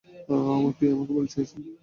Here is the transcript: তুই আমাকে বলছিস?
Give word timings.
তুই 0.77 0.87
আমাকে 0.89 1.13
বলছিস? 1.13 1.49